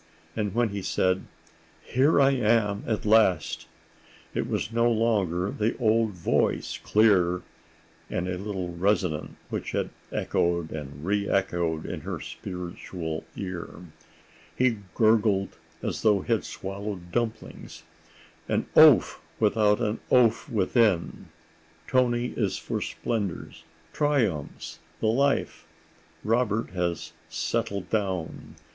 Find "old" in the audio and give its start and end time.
5.77-6.13